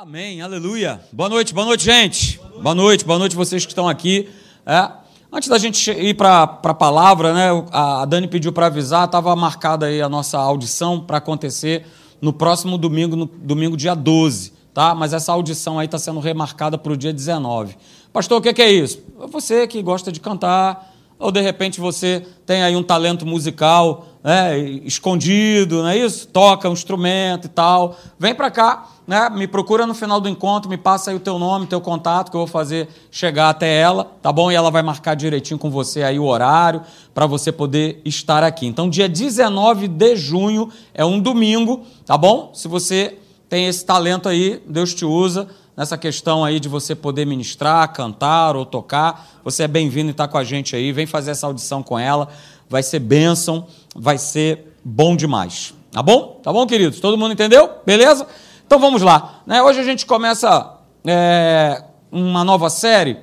[0.00, 1.00] Amém, aleluia.
[1.10, 2.38] Boa noite, boa noite, gente.
[2.38, 4.28] Boa noite, boa noite, boa noite vocês que estão aqui.
[4.64, 4.92] É,
[5.32, 9.86] antes da gente ir para a palavra, né, a Dani pediu para avisar, estava marcada
[9.86, 11.84] aí a nossa audição para acontecer
[12.22, 14.94] no próximo domingo, no domingo dia 12, tá?
[14.94, 17.76] Mas essa audição aí está sendo remarcada para o dia 19.
[18.12, 19.02] Pastor, o que, que é isso?
[19.32, 24.58] Você que gosta de cantar, ou de repente você tem aí um talento musical né,
[24.58, 26.26] escondido, não é isso?
[26.28, 27.96] Toca um instrumento e tal.
[28.18, 31.38] Vem para cá, né, me procura no final do encontro, me passa aí o teu
[31.38, 34.50] nome, teu contato, que eu vou fazer chegar até ela, tá bom?
[34.50, 36.82] E ela vai marcar direitinho com você aí o horário
[37.14, 38.66] para você poder estar aqui.
[38.66, 42.50] Então, dia 19 de junho é um domingo, tá bom?
[42.54, 47.24] Se você tem esse talento aí, Deus te usa nessa questão aí de você poder
[47.24, 49.28] ministrar, cantar ou tocar.
[49.44, 50.90] Você é bem-vindo e está com a gente aí.
[50.90, 52.28] Vem fazer essa audição com ela.
[52.68, 55.74] Vai ser bênção, vai ser bom demais.
[55.90, 56.40] Tá bom?
[56.42, 57.00] Tá bom, queridos?
[57.00, 57.70] Todo mundo entendeu?
[57.86, 58.26] Beleza?
[58.66, 59.40] Então vamos lá.
[59.46, 59.62] Né?
[59.62, 61.82] Hoje a gente começa é,
[62.12, 63.16] uma nova série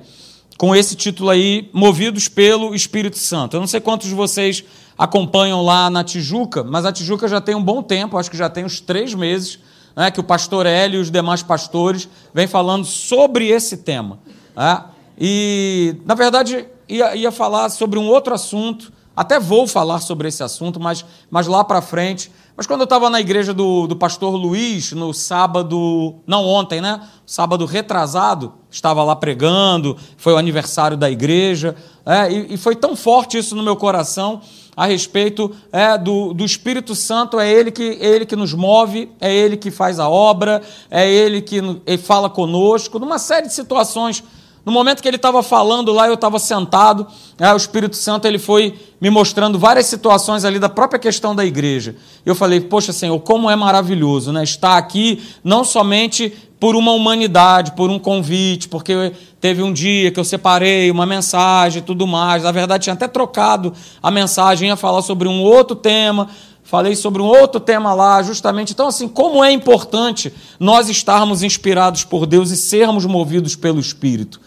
[0.58, 3.56] com esse título aí, Movidos pelo Espírito Santo.
[3.56, 4.64] Eu não sei quantos de vocês
[4.98, 8.48] acompanham lá na Tijuca, mas a Tijuca já tem um bom tempo, acho que já
[8.48, 9.58] tem uns três meses
[9.94, 14.18] né, que o pastor Hélio e os demais pastores vêm falando sobre esse tema.
[14.56, 14.84] Né?
[15.18, 20.42] E, na verdade, ia, ia falar sobre um outro assunto, até vou falar sobre esse
[20.42, 22.30] assunto, mas, mas lá para frente.
[22.54, 27.00] Mas quando eu estava na igreja do, do pastor Luiz, no sábado, não ontem, né?
[27.24, 32.94] Sábado retrasado, estava lá pregando, foi o aniversário da igreja, é, e, e foi tão
[32.94, 34.42] forte isso no meu coração
[34.76, 39.10] a respeito é, do, do Espírito Santo, é ele, que, é ele que nos move,
[39.18, 43.54] é ele que faz a obra, é ele que ele fala conosco, numa série de
[43.54, 44.22] situações.
[44.66, 47.06] No momento que ele estava falando lá, eu estava sentado,
[47.38, 51.44] é, o Espírito Santo ele foi me mostrando várias situações ali da própria questão da
[51.44, 51.94] igreja.
[52.24, 54.42] Eu falei, poxa Senhor, como é maravilhoso né?
[54.42, 60.18] estar aqui, não somente por uma humanidade, por um convite, porque teve um dia que
[60.18, 62.42] eu separei uma mensagem e tudo mais.
[62.42, 66.28] Na verdade, tinha até trocado a mensagem, ia falar sobre um outro tema.
[66.64, 68.72] Falei sobre um outro tema lá, justamente.
[68.72, 74.40] Então, assim, como é importante nós estarmos inspirados por Deus e sermos movidos pelo Espírito.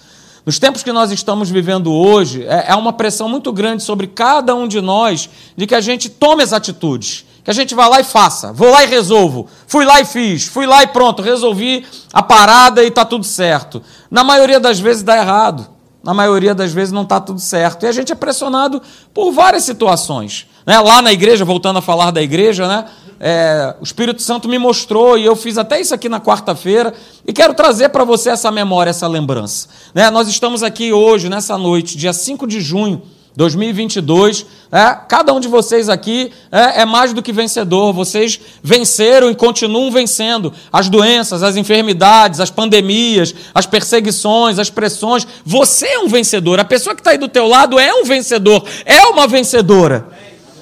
[0.46, 4.56] Nos tempos que nós estamos vivendo hoje, é, é uma pressão muito grande sobre cada
[4.56, 8.00] um de nós de que a gente tome as atitudes que a gente vá lá
[8.00, 8.54] e faça.
[8.54, 9.48] Vou lá e resolvo.
[9.66, 10.46] Fui lá e fiz.
[10.46, 11.84] Fui lá e pronto, resolvi
[12.14, 13.82] a parada e está tudo certo.
[14.12, 15.68] Na maioria das vezes dá errado.
[16.04, 17.86] Na maioria das vezes não está tudo certo.
[17.86, 18.80] E a gente é pressionado
[19.16, 20.46] por várias situações.
[20.64, 20.80] Né?
[20.80, 22.86] Lá na igreja, voltando a falar da igreja, né?
[23.20, 26.94] É, o Espírito Santo me mostrou, e eu fiz até isso aqui na quarta-feira,
[27.28, 29.68] e quero trazer para você essa memória, essa lembrança.
[29.94, 30.10] Né?
[30.10, 33.02] Nós estamos aqui hoje, nessa noite, dia 5 de junho
[33.36, 37.94] 2022, é, cada um de vocês aqui é, é, mais do que vencedor.
[37.94, 45.26] Vocês venceram e continuam vencendo as doenças, as enfermidades, as pandemias, as perseguições, as pressões.
[45.46, 46.60] Você é um vencedor.
[46.60, 50.08] A pessoa que está aí do teu lado é um vencedor, é uma vencedora.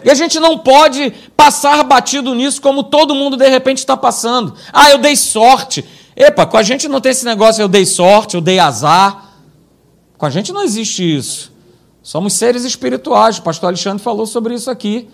[0.03, 4.53] E a gente não pode passar batido nisso como todo mundo de repente está passando.
[4.71, 5.83] Ah, eu dei sorte.
[6.15, 9.33] Epa, com a gente não tem esse negócio, eu dei sorte, eu dei azar.
[10.17, 11.51] Com a gente não existe isso.
[12.01, 13.37] Somos seres espirituais.
[13.37, 15.07] O pastor Alexandre falou sobre isso aqui.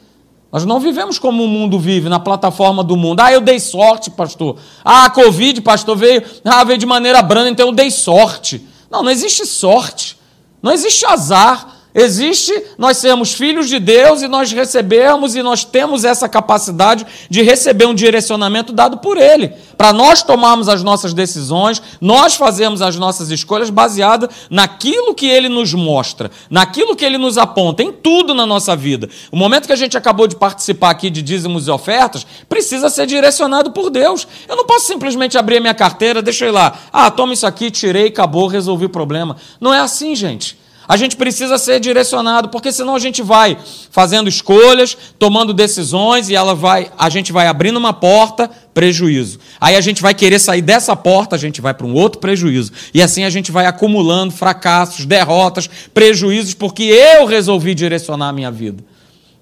[0.51, 3.21] Nós não vivemos como o mundo vive, na plataforma do mundo.
[3.21, 4.57] Ah, eu dei sorte, pastor.
[4.85, 8.63] Ah, a Covid, pastor, veio, ah, veio de maneira branda, então eu dei sorte.
[8.91, 10.15] Não, não existe sorte.
[10.61, 11.72] Não existe azar.
[11.95, 17.43] Existe nós sermos filhos de Deus e nós recebemos e nós temos essa capacidade de
[17.43, 22.95] receber um direcionamento dado por Ele, para nós tomarmos as nossas decisões, nós fazemos as
[22.95, 28.33] nossas escolhas baseadas naquilo que Ele nos mostra, naquilo que Ele nos aponta, em tudo
[28.33, 29.07] na nossa vida.
[29.31, 33.05] O momento que a gente acabou de participar aqui de dízimos e ofertas precisa ser
[33.05, 34.27] direcionado por Deus.
[34.47, 38.07] Eu não posso simplesmente abrir a minha carteira, ir lá, ah, toma isso aqui, tirei,
[38.07, 39.37] acabou, resolvi o problema.
[39.61, 40.62] Não é assim, gente.
[40.87, 43.57] A gente precisa ser direcionado, porque senão a gente vai
[43.89, 49.39] fazendo escolhas, tomando decisões e ela vai, a gente vai abrindo uma porta, prejuízo.
[49.61, 52.71] Aí a gente vai querer sair dessa porta, a gente vai para um outro prejuízo.
[52.93, 58.51] E assim a gente vai acumulando fracassos, derrotas, prejuízos, porque eu resolvi direcionar a minha
[58.51, 58.83] vida.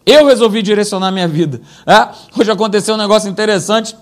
[0.06, 1.62] Eu resolvi direcionar a minha vida.
[1.88, 2.08] É?
[2.40, 3.96] Hoje aconteceu um negócio interessante.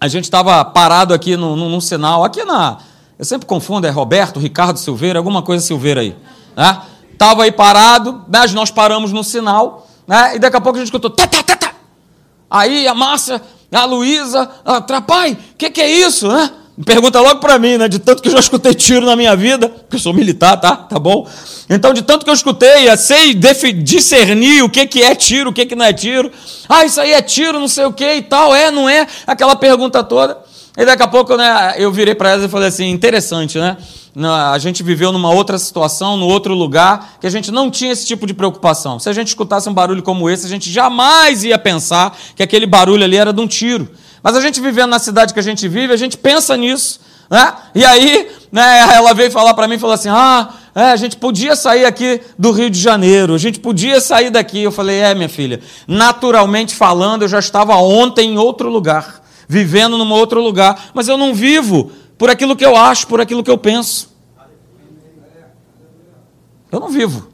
[0.00, 2.78] A gente estava parado aqui num, num sinal, aqui na.
[3.16, 6.16] Eu sempre confundo, é Roberto, Ricardo Silveira, alguma coisa Silveira aí.
[6.56, 6.82] Né?
[7.18, 10.36] Tava aí parado, mas nós paramos no sinal, né?
[10.36, 11.10] e daqui a pouco a gente escutou.
[11.10, 11.74] Tá, tá, tá, tá.
[12.50, 13.40] Aí a Márcia,
[13.72, 14.48] a Luísa,
[15.06, 16.28] pai, o que, que é isso?
[16.28, 16.50] Né?
[16.84, 17.86] Pergunta logo para mim, né?
[17.86, 20.74] De tanto que eu já escutei tiro na minha vida, porque eu sou militar, tá?
[20.74, 21.28] Tá bom?
[21.70, 25.66] Então, de tanto que eu escutei, sei discernir o que, que é tiro, o que,
[25.66, 26.32] que não é tiro.
[26.68, 28.52] Ah, isso aí é tiro, não sei o que e tal.
[28.52, 29.06] É, não é?
[29.24, 30.36] Aquela pergunta toda.
[30.76, 33.76] E daqui a pouco, né, eu virei para ela e falei assim: interessante, né?
[34.52, 38.06] A gente viveu numa outra situação, no outro lugar, que a gente não tinha esse
[38.06, 38.98] tipo de preocupação.
[38.98, 42.66] Se a gente escutasse um barulho como esse, a gente jamais ia pensar que aquele
[42.66, 43.88] barulho ali era de um tiro.
[44.22, 47.00] Mas a gente vivendo na cidade que a gente vive, a gente pensa nisso.
[47.28, 47.52] Né?
[47.74, 51.16] E aí, né, ela veio falar para mim e falou assim: ah, é, a gente
[51.16, 54.62] podia sair aqui do Rio de Janeiro, a gente podia sair daqui.
[54.62, 59.98] Eu falei: é, minha filha, naturalmente falando, eu já estava ontem em outro lugar, vivendo
[59.98, 63.50] num outro lugar, mas eu não vivo por aquilo que eu acho, por aquilo que
[63.50, 64.14] eu penso.
[66.70, 67.28] Eu não vivo.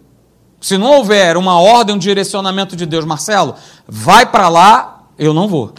[0.60, 3.54] Se não houver uma ordem, um direcionamento de Deus, Marcelo,
[3.88, 5.72] vai para lá, eu não vou.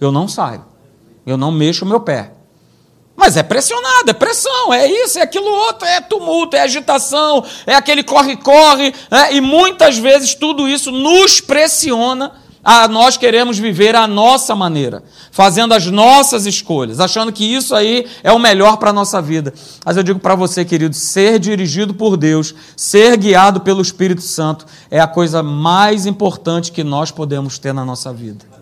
[0.00, 0.64] Eu não saio.
[1.26, 2.32] Eu não mexo o meu pé.
[3.16, 7.74] Mas é pressionado, é pressão, é isso, é aquilo outro, é tumulto, é agitação, é
[7.74, 9.34] aquele corre-corre, né?
[9.34, 12.32] e muitas vezes tudo isso nos pressiona
[12.62, 18.06] a nós queremos viver a nossa maneira, fazendo as nossas escolhas, achando que isso aí
[18.22, 19.52] é o melhor para a nossa vida.
[19.84, 24.66] Mas eu digo para você, querido, ser dirigido por Deus, ser guiado pelo Espírito Santo,
[24.90, 28.58] é a coisa mais importante que nós podemos ter na nossa vida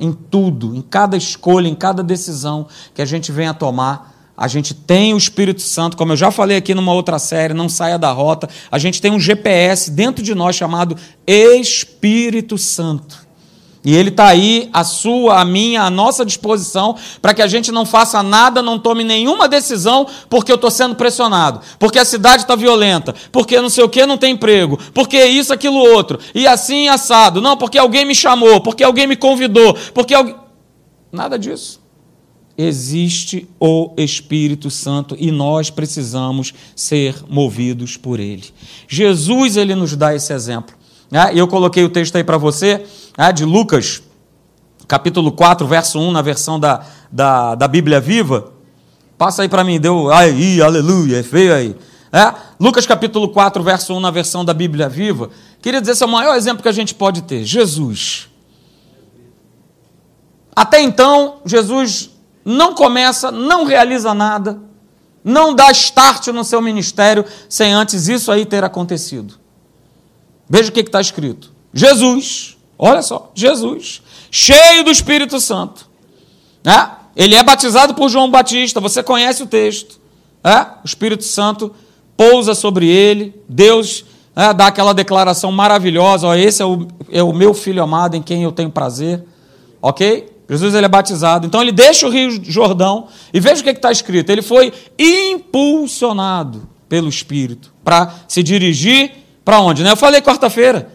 [0.00, 4.16] em tudo, em cada escolha, em cada decisão que a gente venha tomar.
[4.34, 7.68] A gente tem o Espírito Santo, como eu já falei aqui numa outra série, não
[7.68, 8.48] saia da rota.
[8.72, 10.96] A gente tem um GPS dentro de nós chamado
[11.26, 13.28] Espírito Santo.
[13.82, 17.72] E ele está aí, a sua, a minha, a nossa disposição, para que a gente
[17.72, 22.42] não faça nada, não tome nenhuma decisão, porque eu estou sendo pressionado, porque a cidade
[22.42, 26.46] está violenta, porque não sei o que não tem emprego, porque isso, aquilo, outro, e
[26.46, 27.40] assim assado.
[27.40, 30.36] Não, porque alguém me chamou, porque alguém me convidou, porque alguém.
[31.10, 31.80] Nada disso.
[32.58, 38.44] Existe o Espírito Santo e nós precisamos ser movidos por ele.
[38.86, 40.79] Jesus, ele nos dá esse exemplo.
[41.10, 41.34] Né?
[41.34, 42.86] E eu coloquei o texto aí para você
[43.16, 44.02] é, de Lucas,
[44.86, 48.52] capítulo 4, verso 1, na versão da, da, da Bíblia Viva.
[49.18, 50.10] Passa aí para mim, deu.
[50.12, 51.76] Aí, aleluia, é feio aí.
[52.12, 52.34] É?
[52.58, 55.30] Lucas capítulo 4, verso 1, na versão da Bíblia Viva.
[55.60, 57.44] Queria dizer, esse é o maior exemplo que a gente pode ter.
[57.44, 58.28] Jesus.
[60.54, 62.10] Até então, Jesus
[62.44, 64.58] não começa, não realiza nada,
[65.22, 69.38] não dá start no seu ministério sem antes isso aí ter acontecido.
[70.50, 71.52] Veja o que está escrito.
[71.72, 74.00] Jesus Olha só, Jesus,
[74.30, 75.86] cheio do Espírito Santo.
[76.64, 76.90] Né?
[77.14, 80.00] Ele é batizado por João Batista, você conhece o texto.
[80.42, 80.66] Né?
[80.82, 81.74] O Espírito Santo
[82.16, 87.34] pousa sobre ele, Deus né, dá aquela declaração maravilhosa: ó, esse é o, é o
[87.34, 89.26] meu filho amado em quem eu tenho prazer.
[89.82, 90.30] Ok?
[90.48, 91.46] Jesus ele é batizado.
[91.46, 94.30] Então ele deixa o Rio Jordão e veja o que está escrito.
[94.30, 99.82] Ele foi impulsionado pelo Espírito para se dirigir para onde?
[99.82, 99.90] Né?
[99.90, 100.90] Eu falei quarta-feira.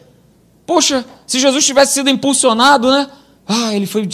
[0.66, 3.08] Poxa, se Jesus tivesse sido impulsionado, né?
[3.48, 4.10] Ah, ele foi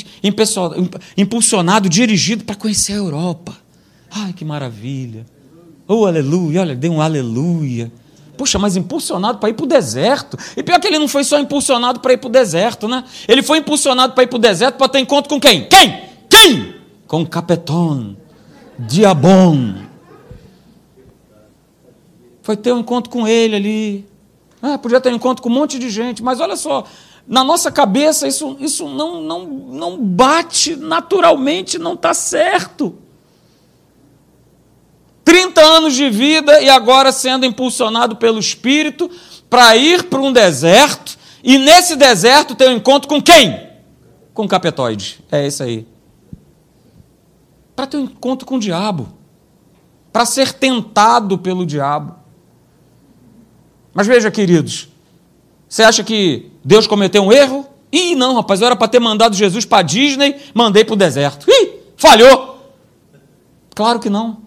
[1.18, 3.56] impulsionado, dirigido para conhecer a Europa.
[4.10, 5.25] Ai, que maravilha.
[5.88, 6.62] Oh, aleluia.
[6.62, 7.92] Olha, deu um aleluia.
[8.38, 10.38] Poxa, mas impulsionado para ir para o deserto.
[10.57, 13.04] E pior que ele não foi só impulsionado para ir para o deserto, né?
[13.28, 15.68] Ele foi impulsionado para ir para o deserto para ter encontro com quem?
[15.69, 16.04] Quem?
[16.30, 16.75] Quem?
[17.07, 18.16] Com Capeton,
[18.80, 19.75] Diabon.
[22.42, 24.10] Foi ter um encontro com ele ali.
[24.61, 26.85] Ah, podia ter um encontro com um monte de gente, mas olha só,
[27.27, 32.95] na nossa cabeça isso, isso não, não, não bate naturalmente, não está certo.
[35.23, 39.09] 30 anos de vida e agora sendo impulsionado pelo Espírito
[39.49, 43.69] para ir para um deserto, e nesse deserto ter um encontro com quem?
[44.33, 45.19] Com o capetoide.
[45.31, 45.87] É esse aí.
[47.75, 49.09] Para ter um encontro com o diabo.
[50.13, 52.15] Para ser tentado pelo diabo.
[53.94, 54.90] Mas veja, queridos,
[55.68, 57.66] você acha que Deus cometeu um erro?
[57.92, 61.45] Ih, não, rapaz, eu era para ter mandado Jesus para Disney, mandei para o deserto.
[61.50, 62.74] Ih, falhou!
[63.76, 64.38] Claro que não.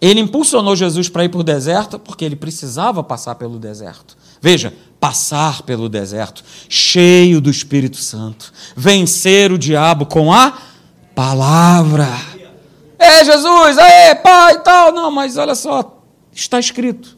[0.00, 4.16] Ele impulsionou Jesus para ir para o deserto porque ele precisava passar pelo deserto.
[4.40, 10.56] Veja, passar pelo deserto, cheio do Espírito Santo, vencer o diabo com a
[11.14, 12.08] palavra.
[12.98, 14.92] É Jesus, é pai e tal.
[14.92, 16.00] Não, mas olha só,
[16.32, 17.17] está escrito.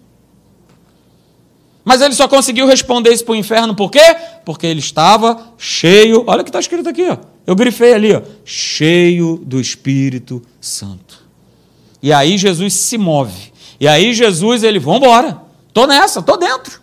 [1.91, 4.17] Mas ele só conseguiu responder isso para o inferno por quê?
[4.45, 6.23] Porque ele estava cheio.
[6.25, 7.17] Olha o que está escrito aqui, ó.
[7.45, 11.19] eu grifei ali, ó, cheio do Espírito Santo.
[12.01, 13.53] E aí Jesus se move.
[13.81, 15.41] E aí Jesus, ele, vamos embora.
[15.67, 16.81] Estou nessa, estou dentro.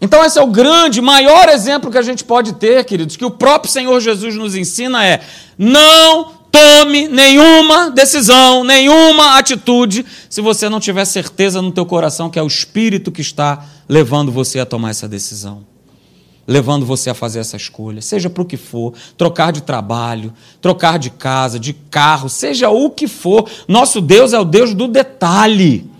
[0.00, 3.30] Então, esse é o grande, maior exemplo que a gente pode ter, queridos, que o
[3.30, 5.20] próprio Senhor Jesus nos ensina é:
[5.58, 12.38] não tome nenhuma decisão, nenhuma atitude, se você não tiver certeza no teu coração que
[12.38, 15.64] é o Espírito que está levando você a tomar essa decisão.
[16.48, 20.98] levando você a fazer essa escolha, seja para o que for, trocar de trabalho, trocar
[20.98, 23.46] de casa, de carro, seja o que for.
[23.68, 25.90] Nosso Deus é o Deus do detalhe.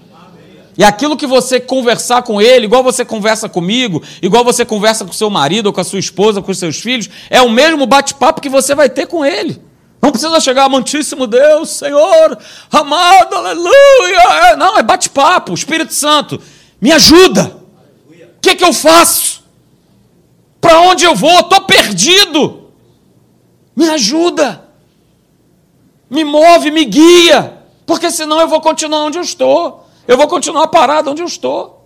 [0.79, 5.13] E aquilo que você conversar com ele, igual você conversa comigo, igual você conversa com
[5.13, 8.41] seu marido, ou com a sua esposa, com os seus filhos, é o mesmo bate-papo
[8.41, 9.61] que você vai ter com ele.
[10.01, 12.39] Não precisa chegar, amantíssimo Deus, Senhor,
[12.71, 14.21] amado, aleluia.
[14.47, 16.41] É, não, é bate-papo, Espírito Santo,
[16.81, 17.57] me ajuda.
[18.09, 19.43] O que, que eu faço?
[20.61, 21.41] Para onde eu vou?
[21.41, 22.71] Estou perdido.
[23.75, 24.65] Me ajuda.
[26.09, 27.59] Me move, me guia.
[27.85, 29.89] Porque senão eu vou continuar onde eu estou.
[30.07, 31.85] Eu vou continuar parado onde eu estou.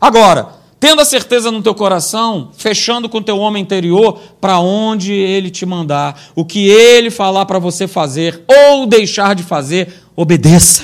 [0.00, 5.12] Agora, tendo a certeza no teu coração, fechando com o teu homem interior, para onde
[5.12, 10.82] ele te mandar, o que ele falar para você fazer ou deixar de fazer, obedeça.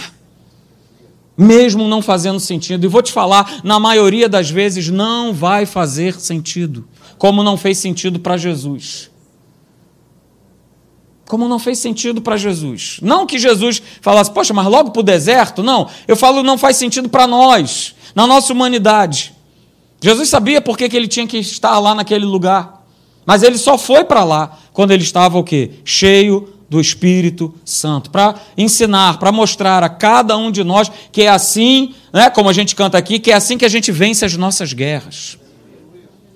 [1.37, 2.85] Mesmo não fazendo sentido.
[2.85, 6.87] E vou te falar, na maioria das vezes não vai fazer sentido,
[7.17, 9.11] como não fez sentido para Jesus
[11.29, 12.99] como não fez sentido para Jesus.
[13.03, 15.61] Não que Jesus falasse, poxa, mas logo para o deserto?
[15.61, 19.36] Não, eu falo, não faz sentido para nós, na nossa humanidade.
[20.01, 22.85] Jesus sabia por que, ele tinha que estar lá naquele lugar,
[23.25, 25.71] mas ele só foi para lá quando ele estava o quê?
[25.85, 31.29] Cheio do Espírito Santo, para ensinar, para mostrar a cada um de nós que é
[31.29, 34.37] assim, né, como a gente canta aqui, que é assim que a gente vence as
[34.37, 35.39] nossas guerras.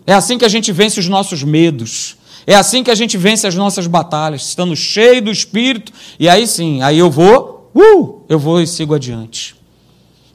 [0.06, 2.16] É assim que a gente vence os nossos medos.
[2.46, 6.46] É assim que a gente vence as nossas batalhas, estando cheio do Espírito, e aí
[6.46, 9.59] sim, aí eu vou, uh, eu vou e sigo adiante.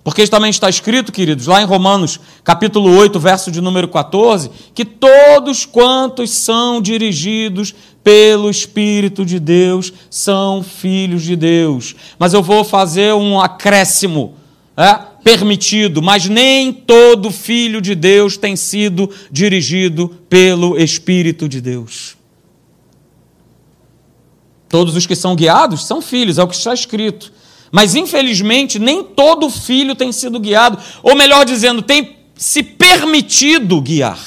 [0.05, 4.85] Porque também está escrito, queridos, lá em Romanos, capítulo 8, verso de número 14, que
[4.85, 11.95] todos quantos são dirigidos pelo Espírito de Deus são filhos de Deus.
[12.19, 14.35] Mas eu vou fazer um acréscimo.
[14.77, 15.15] É?
[15.23, 22.15] permitido, mas nem todo filho de Deus tem sido dirigido pelo Espírito de Deus.
[24.69, 27.33] Todos os que são guiados são filhos, é o que está escrito.
[27.71, 34.19] Mas infelizmente nem todo filho tem sido guiado, ou melhor dizendo, tem se permitido guiar.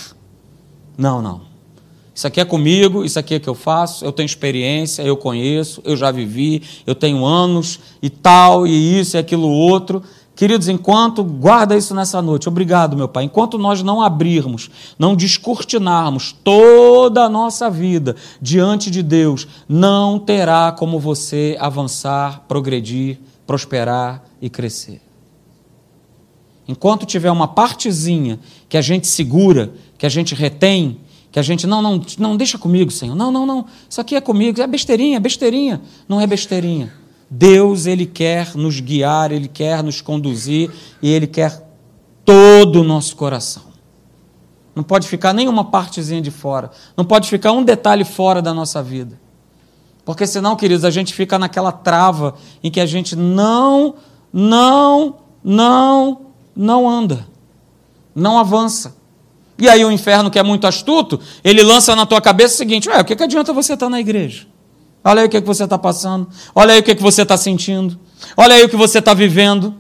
[0.97, 1.49] Não, não.
[2.15, 5.81] Isso aqui é comigo, isso aqui é que eu faço, eu tenho experiência, eu conheço,
[5.85, 10.03] eu já vivi, eu tenho anos e tal, e isso e aquilo outro.
[10.35, 14.69] Queridos, enquanto, guarda isso nessa noite, obrigado, meu Pai, enquanto nós não abrirmos,
[14.99, 23.19] não descortinarmos toda a nossa vida diante de Deus, não terá como você avançar, progredir,
[23.49, 25.01] prosperar e crescer.
[26.69, 28.39] Enquanto tiver uma partezinha
[28.69, 31.01] que a gente segura, que a gente retém,
[31.33, 34.21] que a gente, não, não, não, deixa comigo, Senhor, não, não, não, isso aqui é
[34.21, 36.93] comigo, é besteirinha, é besteirinha, não é besteirinha.
[37.31, 40.71] Deus, Ele quer nos guiar, Ele quer nos conduzir
[41.03, 41.67] e Ele quer
[42.27, 43.63] todo o nosso coração.
[44.75, 48.83] Não pode ficar nenhuma partezinha de fora, não pode ficar um detalhe fora da nossa
[48.83, 49.19] vida.
[50.09, 52.35] Porque senão, queridos, a gente fica naquela trava
[52.65, 53.97] em que a gente não,
[54.33, 56.21] não, não,
[56.57, 57.29] não anda,
[58.15, 58.97] não avança.
[59.59, 62.89] E aí o inferno, que é muito astuto, ele lança na tua cabeça o seguinte:
[62.89, 64.47] Ué, o que, que adianta você estar na igreja?
[65.05, 66.27] Olha aí o que, que você está passando.
[66.55, 68.01] Olha aí o que, que você está sentindo.
[68.35, 69.75] Olha aí o que você está vivendo.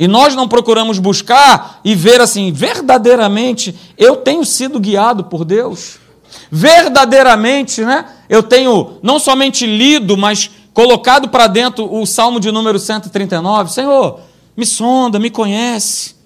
[0.00, 6.07] E nós não procuramos buscar e ver assim, verdadeiramente, eu tenho sido guiado por Deus.
[6.50, 8.04] Verdadeiramente, né?
[8.28, 13.72] Eu tenho não somente lido, mas colocado para dentro o Salmo de número 139.
[13.72, 14.20] Senhor,
[14.56, 16.16] me sonda, me conhece.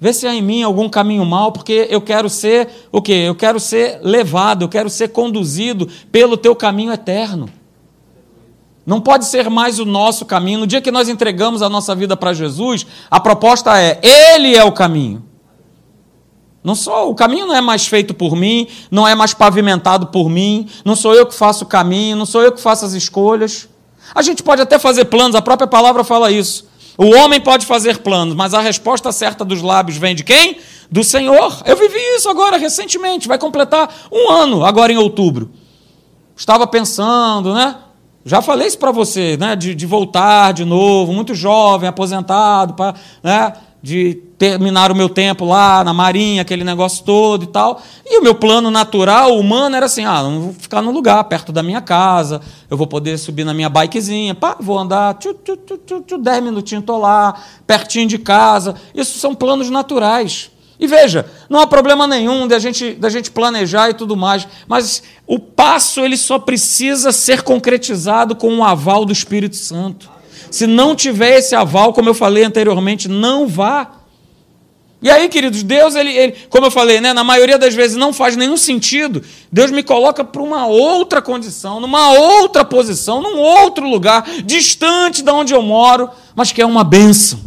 [0.00, 3.12] Vê se há em mim algum caminho mal, porque eu quero ser o quê?
[3.12, 7.48] Eu quero ser levado, eu quero ser conduzido pelo teu caminho eterno.
[8.84, 10.60] Não pode ser mais o nosso caminho.
[10.60, 14.64] No dia que nós entregamos a nossa vida para Jesus, a proposta é: Ele é
[14.64, 15.22] o caminho.
[16.62, 20.30] Não sou, o caminho não é mais feito por mim, não é mais pavimentado por
[20.30, 23.68] mim, não sou eu que faço o caminho, não sou eu que faço as escolhas.
[24.14, 26.70] A gente pode até fazer planos, a própria palavra fala isso.
[26.96, 30.58] O homem pode fazer planos, mas a resposta certa dos lábios vem de quem?
[30.90, 31.62] Do Senhor.
[31.64, 35.50] Eu vivi isso agora recentemente, vai completar um ano, agora em outubro.
[36.36, 37.76] Estava pensando, né?
[38.24, 39.56] Já falei isso para você, né?
[39.56, 43.52] De, de, voltar de novo, muito jovem, aposentado, pra, né?
[43.82, 47.82] De terminar o meu tempo lá na Marinha, aquele negócio todo e tal.
[48.06, 51.62] E o meu plano natural, humano, era assim: ah, vou ficar num lugar perto da
[51.62, 55.78] minha casa, eu vou poder subir na minha bikezinha, pá, vou andar, tchu, tchu, tchu,
[55.78, 57.34] tchu, tchu, 10 minutinhos lá,
[57.66, 58.76] pertinho de casa.
[58.94, 60.50] Isso são planos naturais.
[60.78, 65.02] E veja, não há problema nenhum da gente, da gente planejar e tudo mais, mas
[65.26, 70.10] o passo ele só precisa ser concretizado com o aval do Espírito Santo.
[70.52, 73.90] Se não tiver esse aval, como eu falei anteriormente, não vá.
[75.00, 78.12] E aí, queridos, Deus, ele, ele, como eu falei, né, na maioria das vezes não
[78.12, 79.22] faz nenhum sentido.
[79.50, 85.30] Deus me coloca para uma outra condição, numa outra posição, num outro lugar, distante de
[85.30, 87.40] onde eu moro, mas que é uma bênção.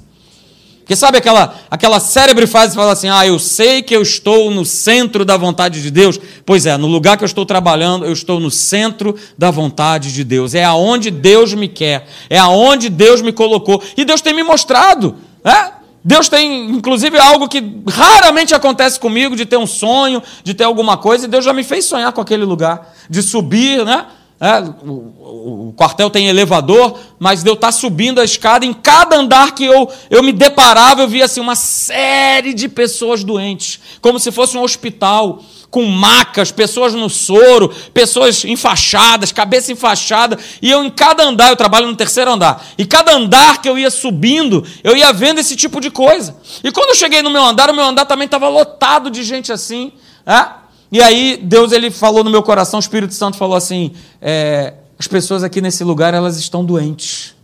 [0.86, 4.52] Porque sabe aquela, aquela célebre frase que fala assim: Ah, eu sei que eu estou
[4.52, 6.20] no centro da vontade de Deus?
[6.46, 10.24] Pois é, no lugar que eu estou trabalhando, eu estou no centro da vontade de
[10.24, 10.54] Deus.
[10.54, 13.82] É aonde Deus me quer, é aonde Deus me colocou.
[13.98, 15.16] E Deus tem me mostrado.
[15.44, 15.72] Né?
[16.04, 20.98] Deus tem, inclusive, algo que raramente acontece comigo, de ter um sonho, de ter alguma
[20.98, 24.06] coisa, e Deus já me fez sonhar com aquele lugar, de subir, né?
[24.46, 29.56] É, o, o, quartel tem elevador, mas eu estar subindo a escada, em cada andar
[29.56, 34.32] que eu, eu me deparava, eu via assim, uma série de pessoas doentes, como se
[34.32, 40.92] fosse um hospital com macas, pessoas no soro, pessoas enfaixadas, cabeça enfaixada, e eu em
[40.92, 44.96] cada andar, eu trabalho no terceiro andar, e cada andar que eu ia subindo, eu
[44.96, 46.38] ia vendo esse tipo de coisa.
[46.64, 49.52] E quando eu cheguei no meu andar, o meu andar também estava lotado de gente
[49.52, 49.92] assim,
[50.24, 50.65] é?
[50.92, 55.08] E aí Deus ele falou no meu coração, o Espírito Santo falou assim, é, as
[55.08, 57.36] pessoas aqui nesse lugar, elas estão doentes,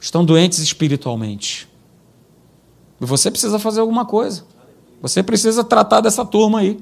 [0.00, 1.68] estão doentes espiritualmente,
[3.00, 4.44] e você precisa fazer alguma coisa.
[5.00, 6.78] Você precisa tratar dessa turma aí.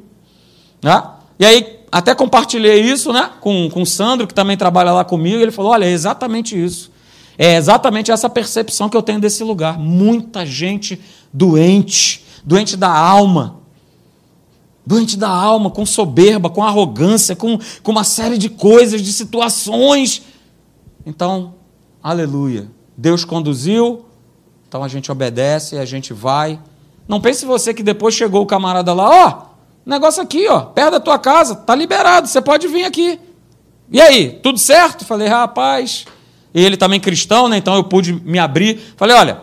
[0.83, 1.03] Né?
[1.39, 5.39] E aí, até compartilhei isso né, com, com o Sandro, que também trabalha lá comigo,
[5.39, 6.91] e ele falou: olha, é exatamente isso.
[7.39, 9.79] É exatamente essa percepção que eu tenho desse lugar.
[9.79, 10.99] Muita gente
[11.31, 13.61] doente, doente da alma.
[14.87, 20.23] Doente da alma, com soberba, com arrogância, com, com uma série de coisas, de situações.
[21.05, 21.55] Então,
[22.03, 22.71] aleluia.
[22.97, 24.07] Deus conduziu,
[24.69, 26.61] então a gente obedece, a gente vai.
[27.09, 30.93] Não pense você que depois chegou o camarada lá, ó, oh, negócio aqui, ó, perto
[30.93, 33.21] da tua casa, tá liberado, você pode vir aqui.
[33.91, 35.05] E aí, tudo certo?
[35.05, 36.07] Falei, rapaz.
[36.55, 37.57] E ele também cristão, né?
[37.57, 38.81] Então eu pude me abrir.
[38.97, 39.43] Falei, olha,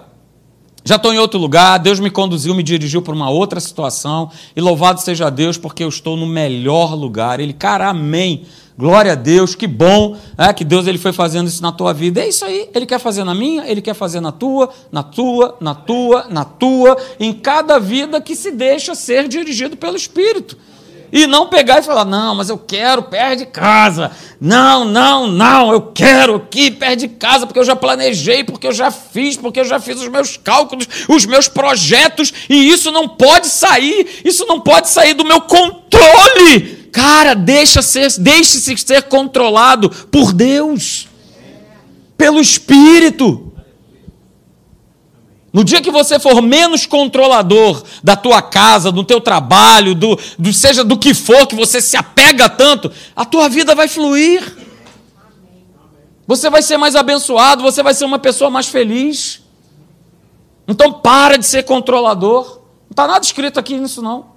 [0.86, 4.60] já estou em outro lugar, Deus me conduziu, me dirigiu para uma outra situação, e
[4.60, 7.40] louvado seja Deus, porque eu estou no melhor lugar.
[7.40, 8.44] Ele, cara, amém.
[8.78, 12.22] Glória a Deus, que bom é, que Deus ele foi fazendo isso na tua vida.
[12.22, 15.56] É isso aí, Ele quer fazer na minha, Ele quer fazer na tua, na tua,
[15.62, 20.58] na tua, na tua, em cada vida que se deixa ser dirigido pelo Espírito.
[21.16, 24.10] E não pegar e falar, não, mas eu quero perto de casa.
[24.42, 28.72] Não, não, não, eu quero aqui perto de casa, porque eu já planejei, porque eu
[28.72, 33.08] já fiz, porque eu já fiz os meus cálculos, os meus projetos, e isso não
[33.08, 36.90] pode sair, isso não pode sair do meu controle.
[36.92, 41.08] Cara, deixa ser, deixe-se ser controlado por Deus,
[42.18, 43.53] pelo Espírito.
[45.54, 50.52] No dia que você for menos controlador da tua casa, do teu trabalho, do, do,
[50.52, 54.58] seja do que for que você se apega tanto, a tua vida vai fluir.
[56.26, 59.44] Você vai ser mais abençoado, você vai ser uma pessoa mais feliz.
[60.68, 62.62] Então para de ser controlador.
[62.86, 64.34] Não está nada escrito aqui nisso não.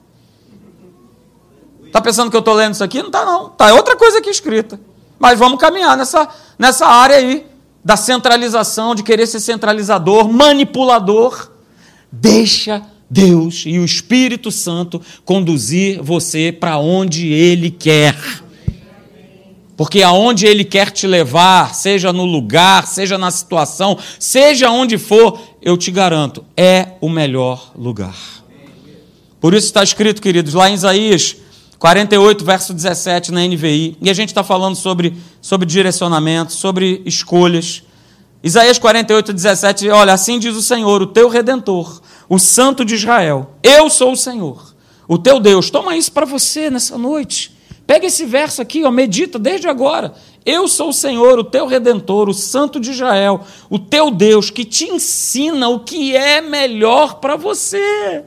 [1.86, 2.98] Está pensando que eu estou lendo isso aqui?
[2.98, 3.46] Não está, não.
[3.46, 4.78] Está outra coisa aqui escrita.
[5.18, 7.46] Mas vamos caminhar nessa, nessa área aí
[7.86, 11.52] da centralização, de querer ser centralizador, manipulador.
[12.10, 18.16] Deixa Deus e o Espírito Santo conduzir você para onde Ele quer.
[19.76, 25.40] Porque aonde Ele quer te levar, seja no lugar, seja na situação, seja onde for,
[25.62, 28.16] eu te garanto, é o melhor lugar.
[29.40, 31.36] Por isso está escrito, queridos, lá em Isaías
[31.78, 33.96] 48, verso 17 na NVI.
[34.00, 37.82] E a gente está falando sobre, sobre direcionamento, sobre escolhas.
[38.42, 43.54] Isaías 48, 17, olha, assim diz o Senhor, o teu redentor, o Santo de Israel.
[43.62, 44.74] Eu sou o Senhor,
[45.08, 45.68] o teu Deus.
[45.70, 47.56] Toma isso para você nessa noite.
[47.86, 50.12] Pega esse verso aqui, ó, medita desde agora.
[50.44, 54.64] Eu sou o Senhor, o teu redentor, o Santo de Israel, o teu Deus, que
[54.64, 58.24] te ensina o que é melhor para você.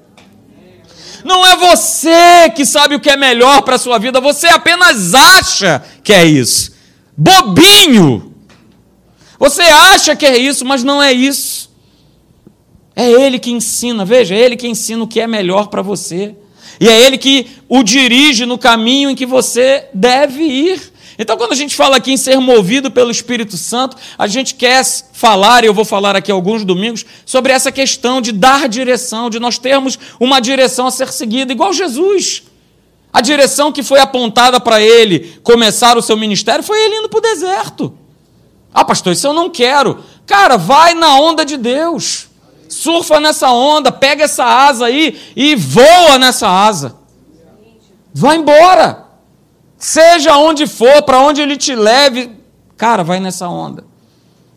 [1.23, 5.13] Não é você que sabe o que é melhor para a sua vida, você apenas
[5.13, 6.71] acha que é isso.
[7.15, 8.33] Bobinho!
[9.37, 11.69] Você acha que é isso, mas não é isso.
[12.95, 16.35] É Ele que ensina, veja, é Ele que ensina o que é melhor para você.
[16.79, 20.88] E é Ele que o dirige no caminho em que você deve ir.
[21.21, 24.81] Então, quando a gente fala aqui em ser movido pelo Espírito Santo, a gente quer
[25.11, 29.37] falar, e eu vou falar aqui alguns domingos, sobre essa questão de dar direção, de
[29.37, 32.43] nós termos uma direção a ser seguida, igual Jesus.
[33.11, 37.17] A direção que foi apontada para ele começar o seu ministério foi ele indo para
[37.17, 37.93] o deserto.
[38.73, 40.01] Ah, pastor, isso eu não quero.
[40.25, 42.29] Cara, vai na onda de Deus.
[42.69, 46.95] Surfa nessa onda, pega essa asa aí e voa nessa asa.
[48.13, 49.08] Vai embora.
[49.79, 52.29] Seja onde for, para onde ele te leve,
[52.75, 53.85] cara, vai nessa onda.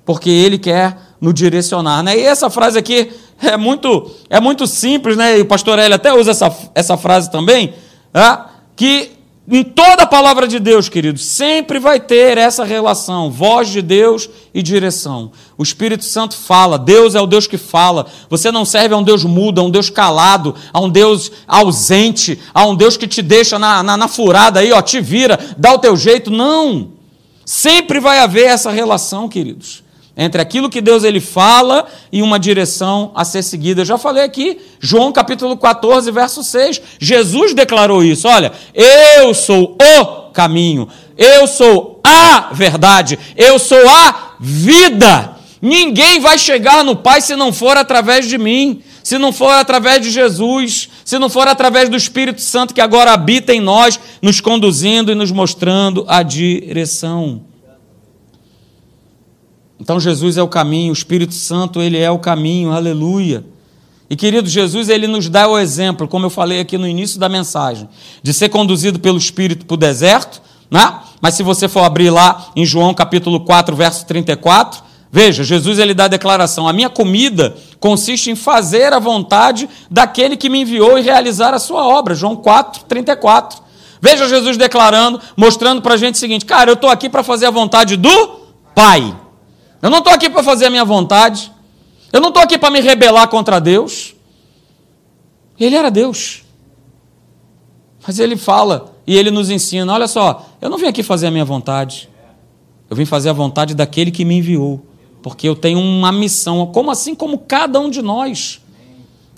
[0.05, 2.03] Porque ele quer no direcionar.
[2.03, 2.19] Né?
[2.19, 5.39] E essa frase aqui é muito, é muito simples, né?
[5.39, 7.73] e o pastor Hélio até usa essa, essa frase também,
[8.13, 8.39] é?
[8.75, 9.13] que
[9.49, 14.31] em toda a palavra de Deus, queridos, sempre vai ter essa relação, voz de Deus
[14.55, 15.33] e direção.
[15.59, 18.07] O Espírito Santo fala, Deus é o Deus que fala.
[18.31, 22.39] Você não serve a um Deus mudo, a um Deus calado, a um Deus ausente,
[22.55, 25.73] a um Deus que te deixa na, na, na furada aí, ó, te vira, dá
[25.73, 26.31] o teu jeito.
[26.31, 26.93] Não.
[27.45, 29.83] Sempre vai haver essa relação, queridos
[30.17, 33.81] entre aquilo que Deus ele fala e uma direção a ser seguida.
[33.81, 36.83] Eu já falei aqui, João capítulo 14, verso 6.
[36.99, 44.35] Jesus declarou isso: olha, eu sou o caminho, eu sou a verdade, eu sou a
[44.39, 45.37] vida.
[45.61, 50.03] Ninguém vai chegar no Pai se não for através de mim, se não for através
[50.03, 54.41] de Jesus, se não for através do Espírito Santo que agora habita em nós, nos
[54.41, 57.52] conduzindo e nos mostrando a direção.
[59.83, 63.45] Então Jesus é o caminho, o Espírito Santo, ele é o caminho, aleluia.
[64.09, 67.29] E querido, Jesus ele nos dá o exemplo, como eu falei aqui no início da
[67.29, 67.89] mensagem,
[68.23, 70.41] de ser conduzido pelo Espírito para o deserto,
[70.71, 71.01] né?
[71.21, 75.95] Mas se você for abrir lá em João capítulo 4, verso 34, veja, Jesus ele
[75.95, 80.97] dá a declaração: "A minha comida consiste em fazer a vontade daquele que me enviou
[80.97, 82.15] e realizar a sua obra".
[82.15, 83.61] João 4, 34.
[84.01, 87.47] Veja Jesus declarando, mostrando para a gente o seguinte: cara, eu estou aqui para fazer
[87.47, 88.43] a vontade do
[88.77, 89.22] Pai.
[89.83, 91.53] Eu não estou aqui para fazer a minha vontade.
[92.13, 94.15] Eu não estou aqui para me rebelar contra Deus.
[95.59, 96.45] Ele era Deus.
[98.07, 101.31] Mas ele fala e ele nos ensina: olha só, eu não vim aqui fazer a
[101.33, 102.09] minha vontade.
[102.89, 104.87] Eu vim fazer a vontade daquele que me enviou.
[105.21, 108.61] Porque eu tenho uma missão, como assim como cada um de nós.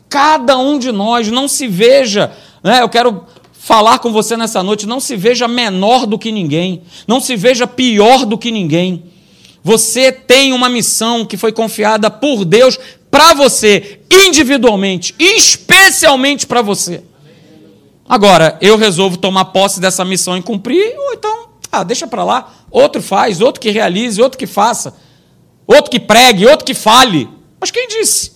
[0.08, 2.82] Cada um de nós não se veja, né?
[2.82, 7.18] Eu quero falar com você nessa noite, não se veja menor do que ninguém, não
[7.18, 9.13] se veja pior do que ninguém.
[9.64, 12.78] Você tem uma missão que foi confiada por Deus
[13.10, 17.02] para você, individualmente, especialmente para você.
[18.06, 22.54] Agora, eu resolvo tomar posse dessa missão e cumprir, ou então, ah, deixa para lá,
[22.70, 24.94] outro faz, outro que realize, outro que faça,
[25.66, 27.26] outro que pregue, outro que fale.
[27.58, 28.33] Mas quem disse?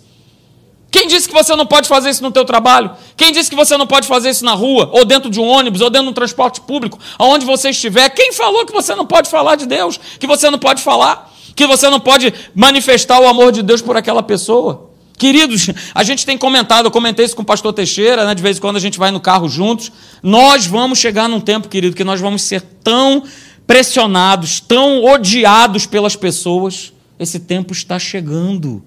[0.90, 2.90] Quem disse que você não pode fazer isso no teu trabalho?
[3.16, 5.81] Quem disse que você não pode fazer isso na rua, ou dentro de um ônibus,
[5.81, 8.09] ou dentro de um transporte público, aonde você estiver?
[8.11, 10.01] Quem falou que você não pode falar de Deus?
[10.18, 11.31] Que você não pode falar?
[11.55, 14.88] Que você não pode manifestar o amor de Deus por aquela pessoa?
[15.18, 18.57] Queridos, a gente tem comentado, eu comentei isso com o pastor Teixeira, né, de vez
[18.57, 19.90] em quando a gente vai no carro juntos.
[20.22, 23.24] Nós vamos chegar num tempo, querido, que nós vamos ser tão
[23.66, 26.92] pressionados, tão odiados pelas pessoas.
[27.18, 28.83] Esse tempo está chegando.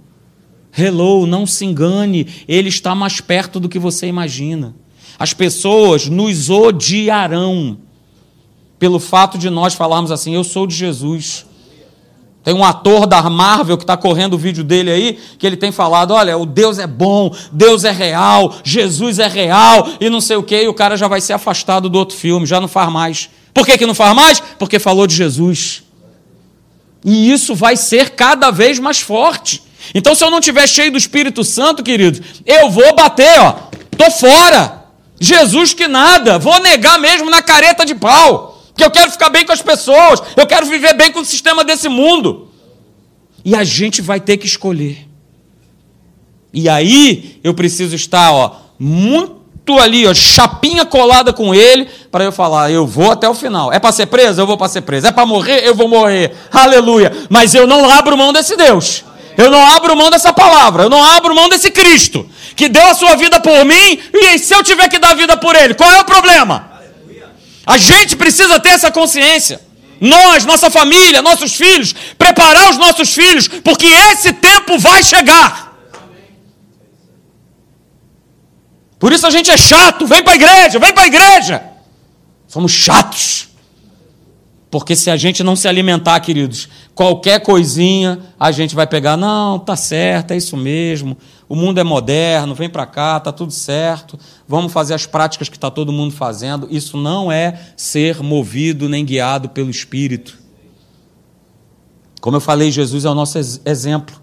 [0.78, 4.74] Hello, não se engane, ele está mais perto do que você imagina.
[5.20, 7.78] As pessoas nos odiarão
[8.80, 11.46] pelo fato de nós falarmos assim: eu sou de Jesus.
[12.44, 15.72] Tem um ator da Marvel que está correndo o vídeo dele aí, que ele tem
[15.72, 20.38] falado: olha, o Deus é bom, Deus é real, Jesus é real, e não sei
[20.38, 22.92] o quê, e o cara já vai ser afastado do outro filme, já não faz
[22.92, 23.30] mais.
[23.54, 24.40] Por que, que não faz mais?
[24.58, 25.84] Porque falou de Jesus.
[27.04, 29.62] E isso vai ser cada vez mais forte.
[29.94, 33.56] Então, se eu não estiver cheio do Espírito Santo, queridos, eu vou bater, ó,
[33.98, 34.86] tô fora.
[35.20, 39.46] Jesus que nada, vou negar mesmo na careta de pau, que eu quero ficar bem
[39.46, 42.50] com as pessoas, eu quero viver bem com o sistema desse mundo.
[43.46, 45.08] E a gente vai ter que escolher.
[46.54, 52.32] E aí eu preciso estar, ó, muito ali, ó, chapinha colada com ele, para eu
[52.32, 53.72] falar, eu vou até o final.
[53.72, 54.42] É para ser preso?
[54.42, 55.08] Eu vou para ser preso.
[55.08, 55.66] É para morrer?
[55.66, 56.36] Eu vou morrer.
[56.52, 57.12] Aleluia.
[57.30, 59.04] Mas eu não abro mão desse Deus.
[59.42, 62.94] Eu não abro mão dessa palavra, eu não abro mão desse Cristo, que deu a
[62.94, 66.00] sua vida por mim, e se eu tiver que dar vida por ele, qual é
[66.00, 66.72] o problema?
[67.66, 69.60] A gente precisa ter essa consciência.
[70.00, 75.76] Nós, nossa família, nossos filhos, preparar os nossos filhos, porque esse tempo vai chegar.
[79.00, 81.64] Por isso a gente é chato, vem para a igreja, vem para a igreja.
[82.48, 83.51] Somos chatos.
[84.72, 89.60] Porque se a gente não se alimentar, queridos, qualquer coisinha a gente vai pegar, não,
[89.60, 91.18] tá certo, é isso mesmo.
[91.50, 94.18] O mundo é moderno, vem para cá, tá tudo certo.
[94.48, 96.70] Vamos fazer as práticas que está todo mundo fazendo.
[96.72, 100.40] Isso não é ser movido nem guiado pelo Espírito.
[102.22, 104.16] Como eu falei, Jesus é o nosso exemplo.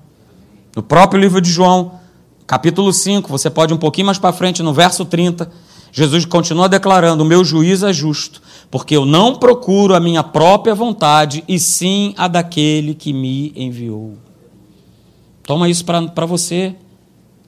[0.75, 2.01] No próprio livro de João,
[2.47, 5.51] capítulo 5, você pode um pouquinho mais para frente, no verso 30,
[5.93, 11.45] Jesus continua declarando: meu juízo é justo, porque eu não procuro a minha própria vontade,
[11.49, 14.17] e sim a daquele que me enviou.
[15.43, 16.75] Toma isso para você,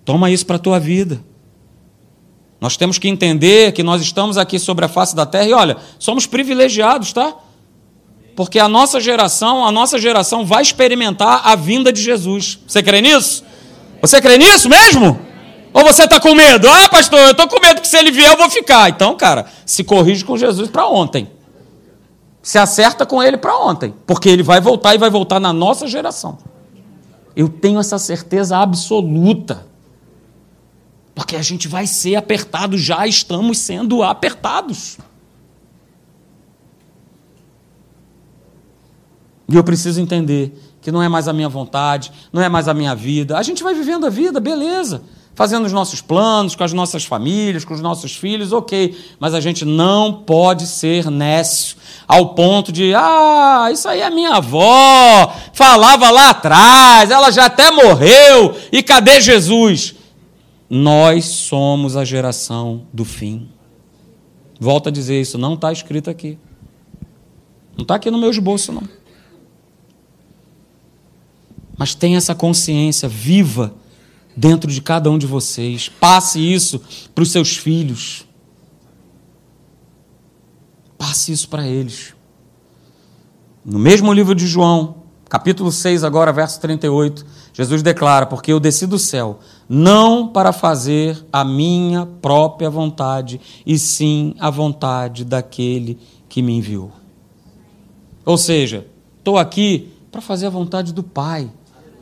[0.04, 1.22] toma isso para a tua vida.
[2.60, 5.76] Nós temos que entender que nós estamos aqui sobre a face da terra e olha,
[5.98, 7.34] somos privilegiados, tá?
[8.36, 12.58] Porque a nossa geração, a nossa geração vai experimentar a vinda de Jesus.
[12.66, 13.44] Você crê nisso?
[14.00, 15.29] Você crê nisso mesmo?
[15.72, 16.68] Ou você está com medo?
[16.68, 18.88] Ah, pastor, eu estou com medo que se ele vier eu vou ficar.
[18.90, 21.30] Então, cara, se corrige com Jesus para ontem.
[22.42, 23.94] Se acerta com ele para ontem.
[24.06, 26.38] Porque ele vai voltar e vai voltar na nossa geração.
[27.36, 29.66] Eu tenho essa certeza absoluta.
[31.14, 34.98] Porque a gente vai ser apertado, já estamos sendo apertados.
[39.48, 42.74] E eu preciso entender que não é mais a minha vontade, não é mais a
[42.74, 43.36] minha vida.
[43.36, 45.02] A gente vai vivendo a vida, beleza.
[45.40, 48.94] Fazendo os nossos planos, com as nossas famílias, com os nossos filhos, ok.
[49.18, 54.34] Mas a gente não pode ser nécio ao ponto de, ah, isso aí é minha
[54.34, 59.94] avó, falava lá atrás, ela já até morreu, e cadê Jesus?
[60.68, 63.48] Nós somos a geração do fim.
[64.60, 66.36] Volto a dizer isso, não está escrito aqui.
[67.78, 68.86] Não está aqui no meu esboço, não.
[71.78, 73.79] Mas tenha essa consciência viva
[74.40, 75.90] dentro de cada um de vocês.
[76.00, 76.80] Passe isso
[77.14, 78.26] para os seus filhos.
[80.96, 82.14] Passe isso para eles.
[83.62, 88.86] No mesmo livro de João, capítulo 6, agora, verso 38, Jesus declara: Porque eu desci
[88.86, 95.98] do céu, não para fazer a minha própria vontade, e sim a vontade daquele
[96.30, 96.90] que me enviou.
[98.24, 98.86] Ou seja,
[99.18, 101.50] estou aqui para fazer a vontade do Pai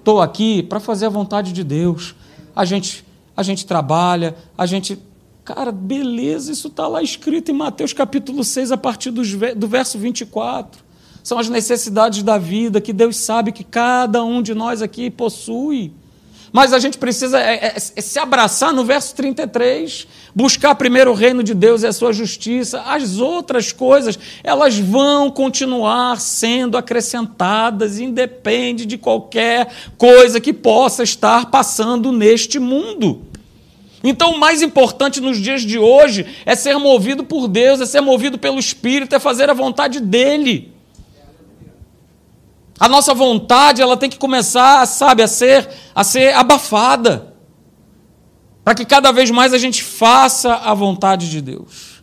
[0.09, 2.15] estou aqui para fazer a vontade de Deus.
[2.59, 3.05] A gente,
[3.37, 4.99] a gente trabalha, a gente.
[5.45, 10.83] Cara, beleza, isso está lá escrito em Mateus capítulo 6, a partir do verso 24.
[11.23, 15.93] São as necessidades da vida que Deus sabe que cada um de nós aqui possui.
[16.53, 21.15] Mas a gente precisa é, é, é, se abraçar no verso 33, buscar primeiro o
[21.15, 22.83] reino de Deus e a sua justiça.
[22.83, 31.47] As outras coisas, elas vão continuar sendo acrescentadas, independe de qualquer coisa que possa estar
[31.51, 33.23] passando neste mundo.
[34.03, 38.01] Então, o mais importante nos dias de hoje é ser movido por Deus, é ser
[38.01, 40.78] movido pelo Espírito, é fazer a vontade dEle.
[42.79, 47.35] A nossa vontade, ela tem que começar, sabe, a ser, a ser abafada.
[48.65, 52.03] Para que cada vez mais a gente faça a vontade de Deus.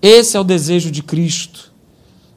[0.00, 1.70] Esse é o desejo de Cristo.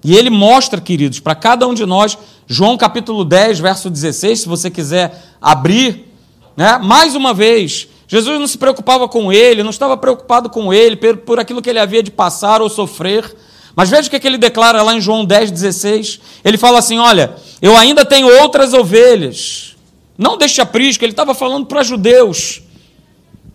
[0.04, 4.48] E ele mostra, queridos, para cada um de nós, João capítulo 10, verso 16, se
[4.50, 6.12] você quiser abrir,
[6.58, 6.78] né?
[6.78, 11.18] mais uma vez, Jesus não se preocupava com ele, não estava preocupado com ele, por,
[11.18, 13.34] por aquilo que ele havia de passar ou sofrer,
[13.76, 16.20] mas veja o que, ele declara lá em João 10, 16.
[16.44, 19.76] Ele fala assim: Olha, eu ainda tenho outras ovelhas.
[20.18, 22.62] Não deixe aprisco, ele estava falando para judeus.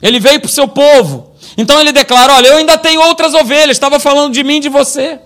[0.02, 1.32] Ele veio para o seu povo.
[1.56, 3.76] Então ele declara: Olha, eu ainda tenho outras ovelhas.
[3.76, 5.20] Estava falando de mim de você.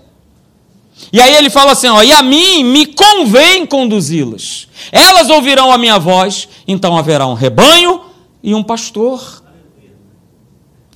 [1.11, 4.67] E aí ele fala assim: ó, E a mim me convém conduzi-las.
[4.91, 8.01] Elas ouvirão a minha voz, então haverá um rebanho
[8.41, 9.43] e um pastor.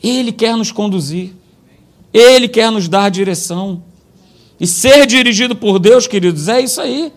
[0.03, 1.33] Ele quer nos conduzir.
[2.13, 3.83] Ele quer nos dar direção.
[4.59, 7.11] E ser dirigido por Deus, queridos, é isso aí.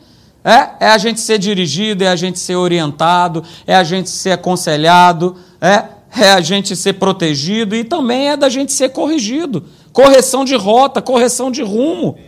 [0.44, 4.32] É, é a gente ser dirigido, é a gente ser orientado, é a gente ser
[4.32, 5.84] aconselhado, é,
[6.18, 9.64] é a gente ser protegido e também é da gente ser corrigido.
[9.92, 12.18] Correção de rota, correção de rumo.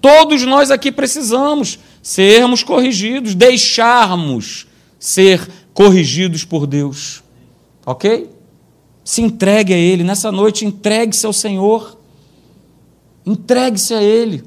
[0.00, 4.66] Todos nós aqui precisamos sermos corrigidos, deixarmos
[4.98, 7.22] ser corrigidos por Deus.
[7.84, 8.30] Ok?
[9.04, 10.04] Se entregue a Ele.
[10.04, 11.95] Nessa noite, entregue-se ao Senhor.
[13.26, 14.44] Entregue-se a Ele.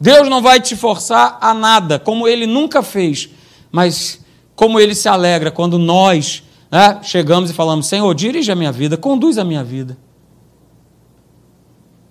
[0.00, 3.28] Deus não vai te forçar a nada, como Ele nunca fez,
[3.70, 4.24] mas
[4.56, 8.96] como Ele se alegra quando nós né, chegamos e falamos: Senhor, dirige a minha vida,
[8.96, 9.98] conduz a minha vida.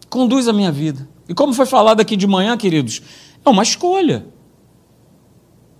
[0.10, 1.08] Conduz a minha vida.
[1.28, 3.02] E como foi falado aqui de manhã, queridos,
[3.44, 4.26] é uma escolha.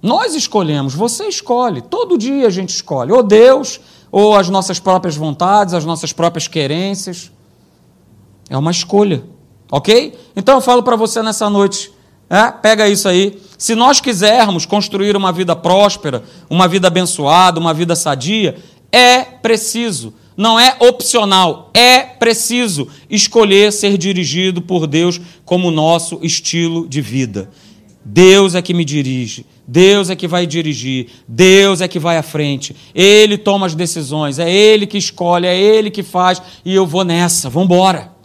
[0.02, 1.82] Nós escolhemos, você escolhe.
[1.82, 3.80] Todo dia a gente escolhe, ou Deus,
[4.12, 7.32] ou as nossas próprias vontades, as nossas próprias querências.
[8.50, 9.24] É uma escolha.
[9.72, 10.18] Ok?
[10.36, 11.92] Então eu falo para você nessa noite,
[12.30, 13.40] é, pega isso aí.
[13.58, 18.56] Se nós quisermos construir uma vida próspera, uma vida abençoada, uma vida sadia,
[18.92, 26.88] é preciso, não é opcional, é preciso escolher ser dirigido por Deus como nosso estilo
[26.88, 27.50] de vida.
[28.06, 32.24] Deus é que me dirige, Deus é que vai dirigir, Deus é que vai à
[32.24, 36.86] frente, Ele toma as decisões, é Ele que escolhe, é Ele que faz, e eu
[36.86, 38.17] vou nessa, vamos embora.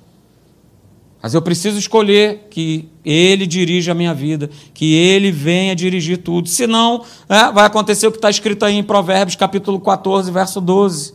[1.22, 6.48] Mas eu preciso escolher que Ele dirija a minha vida, que Ele venha dirigir tudo.
[6.48, 11.14] Senão, é, vai acontecer o que está escrito aí em Provérbios, capítulo 14, verso 12.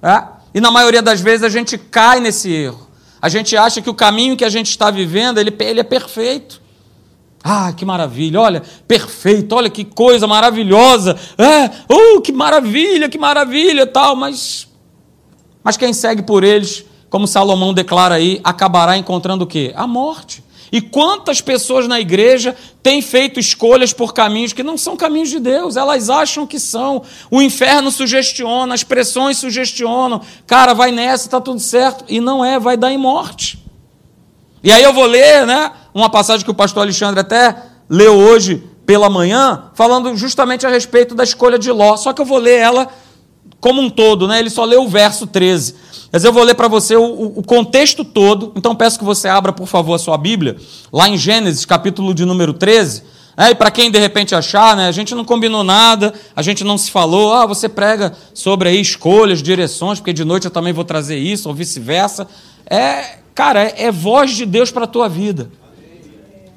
[0.00, 0.22] É?
[0.54, 2.86] E na maioria das vezes a gente cai nesse erro.
[3.20, 6.62] A gente acha que o caminho que a gente está vivendo, ele, ele é perfeito.
[7.42, 11.16] Ah, que maravilha, olha, perfeito, olha que coisa maravilhosa.
[11.36, 14.68] É, oh, que maravilha, que maravilha, tal, mas
[15.62, 19.72] mas quem segue por eles, como Salomão declara aí, acabará encontrando o quê?
[19.76, 20.42] A morte.
[20.70, 25.40] E quantas pessoas na igreja têm feito escolhas por caminhos que não são caminhos de
[25.40, 27.02] Deus, elas acham que são.
[27.30, 30.20] O inferno sugestiona, as pressões sugestionam.
[30.46, 32.04] Cara, vai nessa, está tudo certo.
[32.08, 33.64] E não é, vai dar em morte.
[34.62, 37.56] E aí eu vou ler né, uma passagem que o pastor Alexandre até
[37.88, 41.96] leu hoje pela manhã, falando justamente a respeito da escolha de Ló.
[41.96, 42.88] Só que eu vou ler ela
[43.60, 44.38] como um todo, né?
[44.38, 45.74] Ele só leu o verso 13.
[46.10, 48.52] Mas eu vou ler para você o, o, contexto todo.
[48.56, 50.56] Então peço que você abra, por favor, a sua Bíblia,
[50.92, 53.02] lá em Gênesis, capítulo de número 13.
[53.36, 56.64] É, e para quem de repente achar, né, a gente não combinou nada, a gente
[56.64, 60.72] não se falou, ah, você prega sobre aí escolhas, direções, porque de noite eu também
[60.72, 62.26] vou trazer isso, ou vice-versa.
[62.68, 65.50] É, cara, é, é voz de Deus para a tua vida.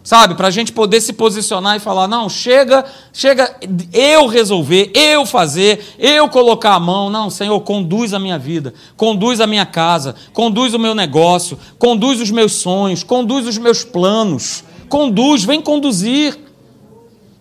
[0.04, 2.84] Sabe, para a gente poder se posicionar e falar: não, chega,
[3.14, 3.56] chega
[3.94, 7.10] eu resolver, eu fazer, eu colocar a mão.
[7.10, 12.20] Não, Senhor, conduz a minha vida, conduz a minha casa, conduz o meu negócio, conduz
[12.20, 14.64] os meus sonhos, conduz os meus planos.
[14.90, 16.38] Conduz, vem conduzir,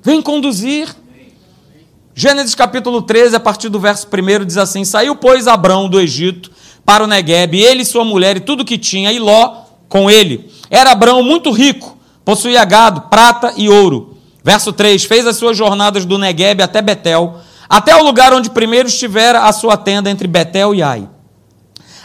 [0.03, 0.94] vem conduzir.
[2.14, 6.53] Gênesis capítulo 13, a partir do verso 1, diz assim: Saiu, pois, Abrão do Egito
[6.85, 10.51] para o Negueb, ele sua mulher e tudo que tinha, e Ló com ele.
[10.68, 12.00] Era Abrão muito rico
[12.31, 14.16] Possuía gado, prata e ouro.
[14.45, 17.35] Verso 3: Fez as suas jornadas do Negueb até Betel,
[17.69, 21.09] até o lugar onde primeiro estivera a sua tenda entre Betel e Ai.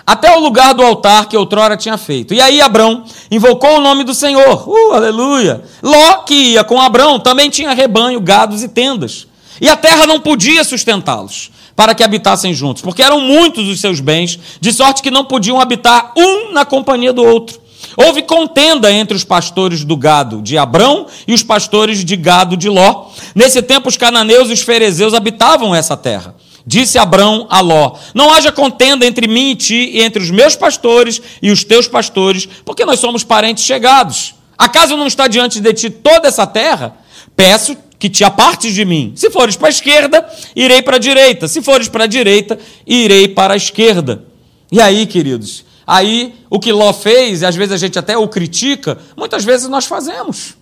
[0.04, 2.34] Até o lugar do altar que outrora tinha feito.
[2.34, 4.68] E aí Abrão invocou o nome do Senhor.
[4.68, 5.64] Uh, aleluia!
[5.84, 9.28] Ló, que ia com Abrão, também tinha rebanho, gados e tendas.
[9.62, 14.00] E a terra não podia sustentá-los para que habitassem juntos, porque eram muitos os seus
[14.00, 17.64] bens, de sorte que não podiam habitar um na companhia do outro.
[17.96, 22.70] Houve contenda entre os pastores do gado de Abrão e os pastores de gado de
[22.70, 23.08] Ló.
[23.34, 26.36] Nesse tempo, os cananeus e os ferezeus habitavam essa terra.
[26.66, 30.56] Disse Abrão a Ló: Não haja contenda entre mim e ti, e entre os meus
[30.56, 34.36] pastores e os teus pastores, porque nós somos parentes chegados.
[34.58, 36.98] Acaso não está diante de ti toda essa terra?
[37.36, 39.14] Peço que te apartes de mim.
[39.16, 41.48] Se fores para a esquerda, irei para a direita.
[41.48, 44.24] Se fores para a direita, irei para a esquerda.
[44.72, 48.28] E aí, queridos, Aí, o que Ló fez, e às vezes a gente até o
[48.28, 50.58] critica, muitas vezes nós fazemos.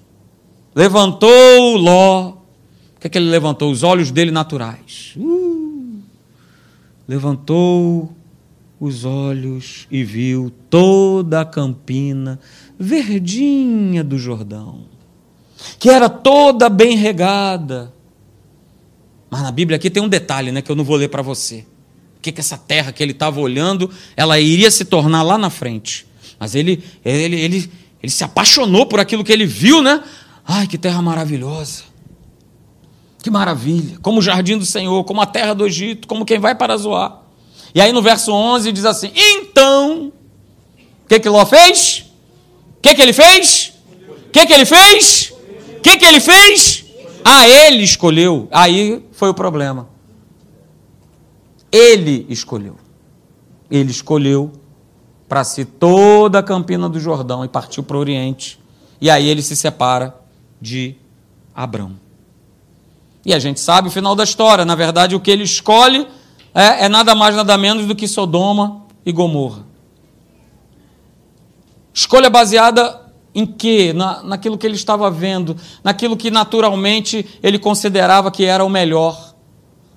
[0.76, 2.34] Levantou Ló.
[2.96, 3.72] O que é que ele levantou?
[3.72, 5.14] Os olhos dele naturais.
[5.16, 6.02] Uh,
[7.08, 8.14] levantou
[8.80, 12.40] os olhos e viu toda a campina
[12.78, 14.86] verdinha do Jordão,
[15.80, 17.94] que era toda bem regada.
[19.30, 21.66] Mas na Bíblia aqui tem um detalhe, né, que eu não vou ler para você
[22.24, 26.08] que, que essa terra que ele estava olhando, ela iria se tornar lá na frente.
[26.40, 30.02] Mas ele, ele, ele, ele se apaixonou por aquilo que ele viu, né?
[30.48, 31.84] Ai, que terra maravilhosa.
[33.22, 33.98] Que maravilha.
[34.02, 37.22] Como o jardim do Senhor, como a terra do Egito, como quem vai para Zoar.
[37.76, 40.12] E aí no verso 11 diz assim: Então,
[41.04, 42.06] o que que Ló fez?
[42.78, 43.74] O que que ele fez?
[44.28, 45.34] O que que ele fez?
[45.78, 46.86] O que que ele fez?
[47.24, 48.48] Ah, ele escolheu.
[48.52, 49.93] Aí foi o problema.
[51.74, 52.78] Ele escolheu.
[53.72, 54.52] Ele escolheu
[55.28, 58.60] para si toda a campina do Jordão e partiu para o Oriente.
[59.02, 60.16] E aí ele se separa
[60.62, 60.96] de
[61.56, 61.94] Abrão.
[63.26, 64.64] E a gente sabe o final da história.
[64.64, 66.08] Na verdade, o que ele escolhe
[66.54, 69.66] é, é nada mais, nada menos do que Sodoma e Gomorra.
[71.92, 73.02] Escolha baseada
[73.34, 73.94] em quê?
[73.94, 79.34] Na, naquilo que ele estava vendo, naquilo que naturalmente ele considerava que era o melhor.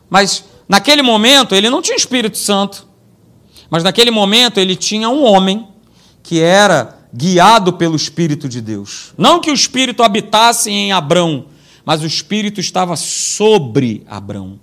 [0.08, 2.86] Mas Naquele momento, ele não tinha Espírito Santo,
[3.70, 5.68] mas naquele momento ele tinha um homem
[6.22, 9.12] que era guiado pelo Espírito de Deus.
[9.16, 11.46] Não que o Espírito habitasse em Abrão,
[11.84, 14.58] mas o Espírito estava sobre Abrão.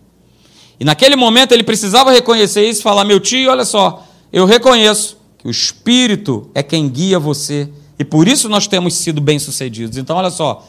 [0.80, 5.18] E naquele momento ele precisava reconhecer isso e falar: meu tio, olha só, eu reconheço
[5.38, 9.98] que o Espírito é quem guia você e por isso nós temos sido bem-sucedidos.
[9.98, 10.68] Então, olha só,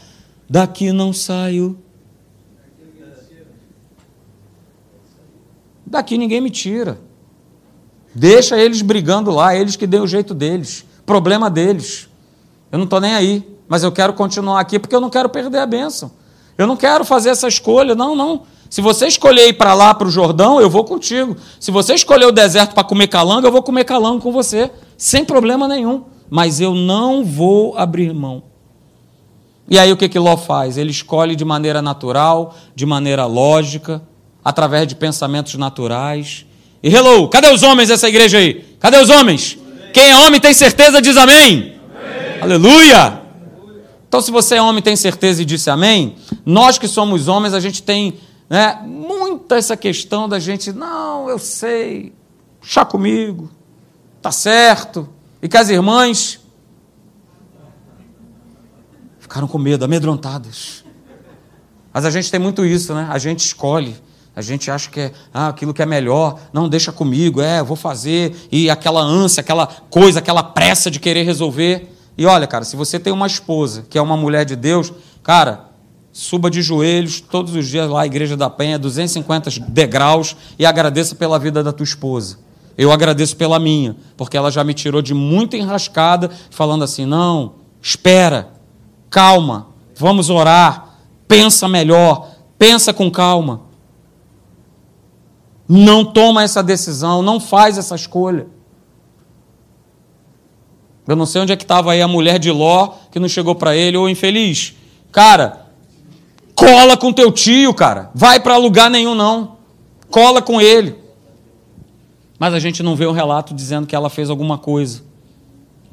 [0.49, 1.79] daqui não saio
[5.95, 6.99] Daqui ninguém me tira.
[8.13, 10.85] Deixa eles brigando lá, eles que dêem o jeito deles.
[11.07, 12.09] Problema deles.
[12.73, 15.59] Eu não estou nem aí, mas eu quero continuar aqui porque eu não quero perder
[15.59, 16.11] a bênção.
[16.59, 18.43] Eu não quero fazer essa escolha, não, não.
[18.69, 21.37] Se você escolher ir para lá, para o Jordão, eu vou contigo.
[21.61, 25.25] Se você escolher o deserto para comer calango, eu vou comer calango com você, sem
[25.25, 26.03] problema nenhum.
[26.29, 28.43] Mas eu não vou abrir mão.
[29.69, 30.77] E aí o que, que Ló faz?
[30.77, 34.03] Ele escolhe de maneira natural, de maneira lógica,
[34.45, 36.45] através de pensamentos naturais.
[36.83, 38.77] E hello, cadê os homens dessa igreja aí?
[38.79, 39.57] Cadê os homens?
[39.93, 41.79] Quem é homem tem certeza diz amém.
[41.97, 42.43] amém.
[42.43, 43.23] Aleluia!
[44.07, 47.61] Então, se você é homem tem certeza e disse amém, nós que somos homens, a
[47.61, 48.15] gente tem
[48.49, 52.13] né, muita essa questão da gente, não, eu sei,
[52.63, 53.51] chá comigo,
[54.21, 55.09] tá certo.
[55.43, 56.41] E que as irmãs
[59.19, 60.85] ficaram com medo, amedrontadas.
[61.93, 63.09] Mas a gente tem muito isso, né?
[63.11, 63.97] A gente escolhe.
[64.37, 67.77] A gente acha que é ah, aquilo que é melhor, não deixa comigo, é, vou
[67.77, 71.93] fazer, e aquela ânsia, aquela coisa, aquela pressa de querer resolver.
[72.19, 75.67] E olha, cara, se você tem uma esposa que é uma mulher de Deus, cara,
[76.13, 81.15] suba de joelhos todos os dias lá à Igreja da Penha, 250 degraus, e agradeça
[81.15, 82.39] pela vida da tua esposa.
[82.77, 87.55] Eu agradeço pela minha, porque ela já me tirou de muita enrascada, falando assim: não,
[87.81, 88.49] espera,
[89.09, 93.64] calma, vamos orar, pensa melhor, pensa com calma.
[95.69, 98.47] Não toma essa decisão, não faz essa escolha.
[101.07, 103.55] Eu não sei onde é que estava aí a mulher de Ló que não chegou
[103.55, 104.75] para ele, ô infeliz.
[105.13, 105.67] Cara,
[106.55, 108.11] cola com teu tio, cara.
[108.15, 109.57] Vai para lugar nenhum, não.
[110.11, 110.97] Cola com ele.
[112.39, 115.03] Mas a gente não vê um relato dizendo que ela fez alguma coisa.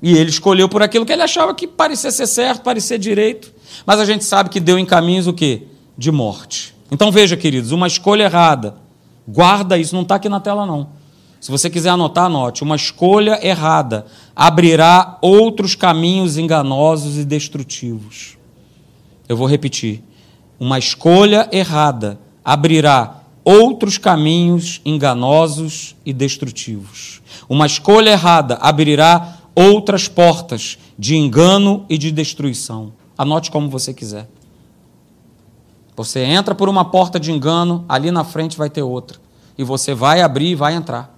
[0.02, 3.54] E ele escolheu por aquilo que ele achava que parecia ser certo, parecia direito.
[3.86, 5.68] Mas a gente sabe que deu em caminhos o quê?
[5.98, 6.74] De morte.
[6.90, 8.81] Então veja, queridos, uma escolha errada.
[9.28, 11.02] Guarda isso, não está aqui na tela, não
[11.42, 12.64] se você quiser anotar, anote.
[12.64, 14.06] Uma escolha errada
[14.36, 18.38] abrirá outros caminhos enganosos e destrutivos.
[19.28, 20.04] Eu vou repetir.
[20.60, 27.24] Uma escolha errada abrirá outros caminhos enganosos e destrutivos.
[27.50, 32.94] Uma escolha errada abrirá outras portas de engano e de destruição.
[33.18, 34.30] Anote como você quiser.
[35.96, 39.20] Você entra por uma porta de engano, ali na frente vai ter outra.
[39.58, 41.14] E você vai abrir e vai entrar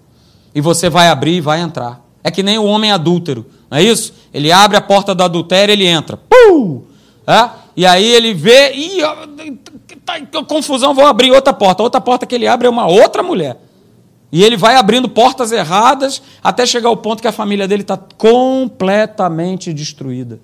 [0.54, 2.02] e você vai abrir e vai entrar.
[2.24, 4.14] É que nem o homem adúltero, não é isso?
[4.34, 6.18] Ele abre a porta do adultério ele entra.
[6.18, 6.84] Pum!
[7.26, 7.50] É?
[7.76, 9.00] E aí ele vê, e
[10.06, 11.82] tá, confusão, vou abrir outra porta.
[11.82, 13.60] Outra porta que ele abre é uma outra mulher.
[14.32, 17.98] E ele vai abrindo portas erradas até chegar ao ponto que a família dele está
[17.98, 20.40] completamente destruída.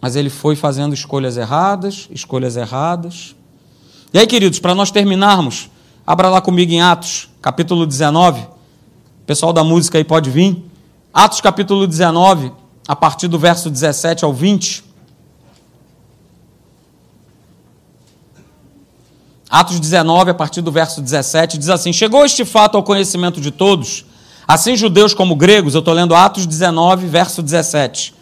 [0.00, 3.34] Mas ele foi fazendo escolhas erradas, escolhas erradas.
[4.12, 5.68] E aí, queridos, para nós terminarmos,
[6.10, 8.40] Abra lá comigo em Atos, capítulo 19.
[8.40, 8.46] O
[9.26, 10.60] pessoal da música aí pode vir.
[11.14, 12.52] Atos, capítulo 19,
[12.88, 14.82] a partir do verso 17 ao 20.
[19.48, 23.52] Atos 19, a partir do verso 17, diz assim: Chegou este fato ao conhecimento de
[23.52, 24.04] todos,
[24.48, 28.14] assim judeus como gregos, eu estou lendo Atos 19, verso 17.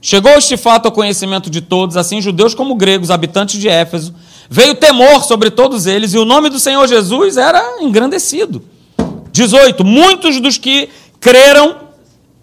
[0.00, 4.14] Chegou este fato ao conhecimento de todos, assim judeus como gregos, habitantes de Éfeso,
[4.50, 8.62] Veio temor sobre todos eles e o nome do Senhor Jesus era engrandecido.
[9.30, 9.84] 18.
[9.84, 10.88] Muitos dos que
[11.20, 11.76] creram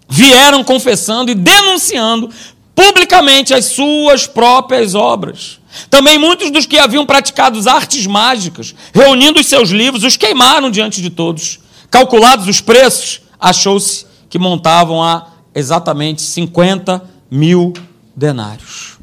[0.08, 2.30] vieram confessando e denunciando
[2.76, 5.58] publicamente as suas próprias obras.
[5.90, 11.02] Também muitos dos que haviam praticado artes mágicas, reunindo os seus livros, os queimaram diante
[11.02, 11.58] de todos.
[11.90, 17.72] Calculados os preços, achou-se que montavam a exatamente 50 mil
[18.14, 18.98] denários.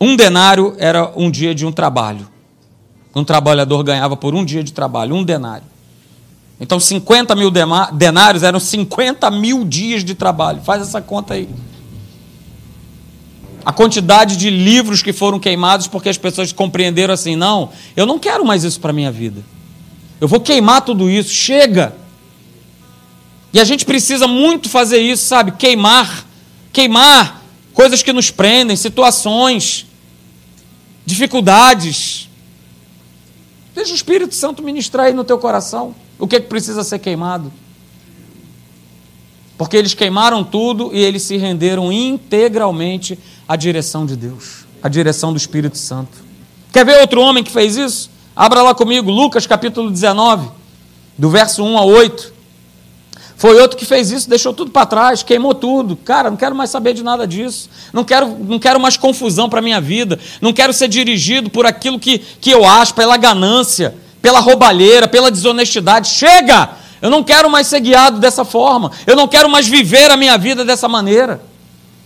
[0.00, 2.28] Um denário era um dia de um trabalho.
[3.14, 5.64] Um trabalhador ganhava por um dia de trabalho, um denário.
[6.60, 7.50] Então, 50 mil
[7.92, 10.60] denários eram 50 mil dias de trabalho.
[10.62, 11.48] Faz essa conta aí.
[13.64, 18.18] A quantidade de livros que foram queimados porque as pessoas compreenderam assim: não, eu não
[18.18, 19.42] quero mais isso para minha vida.
[20.20, 21.94] Eu vou queimar tudo isso, chega.
[23.56, 25.52] E a gente precisa muito fazer isso, sabe?
[25.52, 26.26] Queimar.
[26.74, 27.42] Queimar
[27.72, 29.86] coisas que nos prendem, situações,
[31.06, 32.28] dificuldades.
[33.74, 36.98] Deixa o Espírito Santo ministrar aí no teu coração o que, é que precisa ser
[36.98, 37.50] queimado.
[39.56, 45.32] Porque eles queimaram tudo e eles se renderam integralmente à direção de Deus, à direção
[45.32, 46.22] do Espírito Santo.
[46.70, 48.10] Quer ver outro homem que fez isso?
[48.36, 50.50] Abra lá comigo, Lucas capítulo 19,
[51.16, 52.35] do verso 1 a 8.
[53.36, 55.94] Foi outro que fez isso, deixou tudo para trás, queimou tudo.
[55.94, 57.68] Cara, não quero mais saber de nada disso.
[57.92, 60.18] Não quero, não quero mais confusão para minha vida.
[60.40, 65.30] Não quero ser dirigido por aquilo que, que eu acho, pela ganância, pela roubalheira, pela
[65.30, 66.08] desonestidade.
[66.08, 66.70] Chega!
[67.02, 68.90] Eu não quero mais ser guiado dessa forma.
[69.06, 71.42] Eu não quero mais viver a minha vida dessa maneira.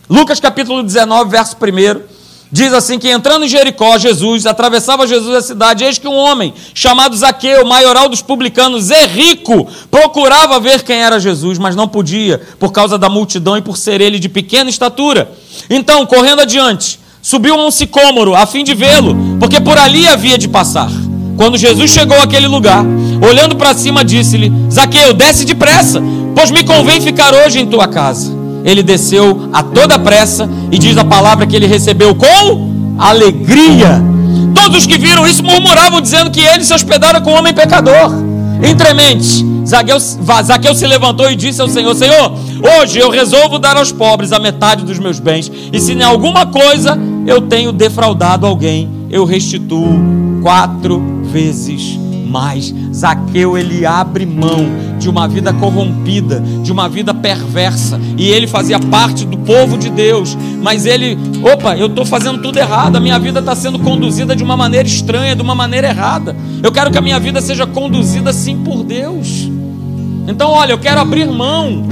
[0.09, 2.20] Lucas capítulo 19, verso 1.
[2.53, 6.53] Diz assim que entrando em Jericó, Jesus, atravessava Jesus a cidade, eis que um homem
[6.75, 12.41] chamado Zaqueu, maioral dos publicanos e rico, procurava ver quem era Jesus, mas não podia,
[12.59, 15.31] por causa da multidão e por ser ele de pequena estatura.
[15.69, 20.37] Então, correndo adiante, subiu a um sicômoro a fim de vê-lo, porque por ali havia
[20.37, 20.91] de passar.
[21.37, 22.85] Quando Jesus chegou àquele lugar,
[23.27, 26.03] olhando para cima, disse-lhe: Zaqueu, desce depressa,
[26.35, 28.40] pois me convém ficar hoje em tua casa.
[28.65, 34.03] Ele desceu a toda pressa e diz a palavra que ele recebeu com alegria.
[34.55, 38.13] Todos os que viram isso murmuravam, dizendo que ele se hospedara com um homem pecador.
[38.63, 42.33] Entremente, Zaqueu, Zaqueu se levantou e disse ao Senhor: Senhor,
[42.81, 46.47] hoje eu resolvo dar aos pobres a metade dos meus bens, e se em alguma
[46.47, 49.99] coisa eu tenho defraudado alguém, eu restituo
[50.43, 51.03] quatro
[51.33, 51.99] vezes
[52.31, 52.75] mais.
[52.95, 54.67] Zaqueu ele abre mão
[54.99, 59.91] de uma vida corrompida, de uma vida perversa, e ele fazia parte do povo de
[59.91, 64.37] Deus, mas ele, opa, eu estou fazendo tudo errado, a minha vida está sendo conduzida
[64.37, 66.37] de uma maneira estranha, de uma maneira errada.
[66.63, 69.51] Eu quero que a minha vida seja conduzida sim por Deus.
[70.29, 71.83] Então, olha, eu quero abrir mão.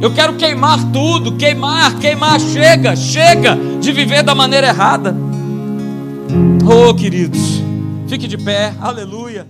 [0.00, 5.16] Eu quero queimar tudo, queimar, queimar, chega, chega de viver da maneira errada.
[6.64, 7.62] Oh, queridos,
[8.08, 9.46] fique de pé, aleluia.